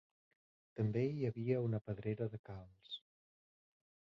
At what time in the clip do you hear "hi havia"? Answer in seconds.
1.09-1.59